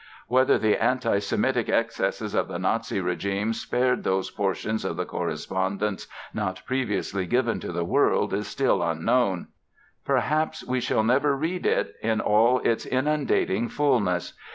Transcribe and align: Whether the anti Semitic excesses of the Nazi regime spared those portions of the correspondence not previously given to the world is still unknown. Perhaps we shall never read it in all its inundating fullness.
Whether 0.27 0.57
the 0.57 0.81
anti 0.81 1.19
Semitic 1.19 1.69
excesses 1.69 2.33
of 2.33 2.47
the 2.47 2.57
Nazi 2.57 2.99
regime 2.99 3.53
spared 3.53 4.03
those 4.03 4.31
portions 4.31 4.83
of 4.83 4.97
the 4.97 5.05
correspondence 5.05 6.07
not 6.33 6.63
previously 6.65 7.27
given 7.27 7.59
to 7.59 7.71
the 7.71 7.85
world 7.85 8.33
is 8.33 8.47
still 8.47 8.81
unknown. 8.81 9.49
Perhaps 10.03 10.65
we 10.65 10.79
shall 10.79 11.03
never 11.03 11.37
read 11.37 11.67
it 11.67 11.93
in 12.01 12.19
all 12.19 12.61
its 12.61 12.87
inundating 12.87 13.69
fullness. 13.69 14.33